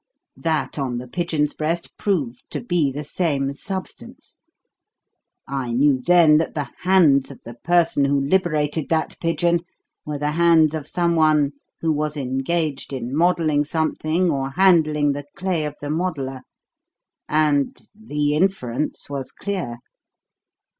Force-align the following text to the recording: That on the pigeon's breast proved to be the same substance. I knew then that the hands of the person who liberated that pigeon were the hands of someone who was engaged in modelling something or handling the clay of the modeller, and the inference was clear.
That 0.35 0.79
on 0.79 0.97
the 0.97 1.07
pigeon's 1.07 1.53
breast 1.53 1.95
proved 1.95 2.49
to 2.49 2.59
be 2.59 2.91
the 2.91 3.03
same 3.03 3.53
substance. 3.53 4.39
I 5.47 5.73
knew 5.73 6.01
then 6.01 6.37
that 6.37 6.55
the 6.55 6.69
hands 6.79 7.29
of 7.29 7.41
the 7.45 7.53
person 7.63 8.05
who 8.05 8.19
liberated 8.19 8.89
that 8.89 9.15
pigeon 9.19 9.59
were 10.03 10.17
the 10.17 10.31
hands 10.31 10.73
of 10.73 10.87
someone 10.87 11.51
who 11.81 11.91
was 11.91 12.17
engaged 12.17 12.91
in 12.91 13.15
modelling 13.15 13.63
something 13.63 14.31
or 14.31 14.49
handling 14.49 15.11
the 15.11 15.25
clay 15.35 15.65
of 15.65 15.75
the 15.81 15.91
modeller, 15.91 16.41
and 17.29 17.79
the 17.93 18.33
inference 18.33 19.07
was 19.07 19.31
clear. 19.31 19.77